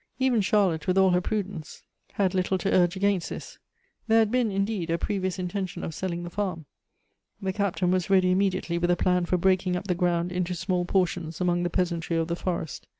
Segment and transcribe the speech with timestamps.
[0.17, 3.25] Even Charlotte, with all her prudence, had little to Elective Affinities.
[3.25, 3.59] 67 urge against this.
[4.07, 6.65] There had been, indeed, a previous intention of selling the farm.
[7.39, 10.85] The Captain was ready immediately with a plan for breaking up the ground into small
[10.85, 12.87] portions among the peasantry of the fore.st.